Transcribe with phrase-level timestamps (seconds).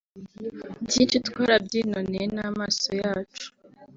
[0.85, 3.47] byinshi twarabyinoneye n’ amaso yacu